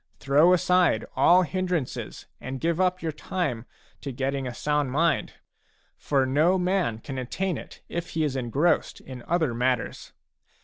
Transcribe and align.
Throw 0.19 0.51
aside 0.51 1.05
all 1.15 1.43
hindrances 1.43 2.25
and 2.39 2.59
give 2.59 2.81
up 2.81 3.03
your 3.03 3.11
time 3.11 3.67
to 4.01 4.11
getting 4.11 4.47
a 4.47 4.53
sound 4.55 4.91
mind; 4.91 5.33
for 5.95 6.25
no 6.25 6.57
man 6.57 6.97
can 6.97 7.19
attain 7.19 7.55
it 7.55 7.81
if 7.87 8.09
he 8.17 8.23
is 8.23 8.35
engrossed 8.35 8.99
in 8.99 9.21
other 9.27 9.53
matters. 9.53 10.11